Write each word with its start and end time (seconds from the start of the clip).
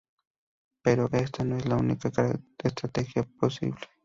Pero 0.83 1.09
esta 1.11 1.43
no 1.43 1.57
es 1.57 1.67
la 1.67 1.75
única 1.75 2.09
estrategia 2.63 3.21
posible. 3.39 3.79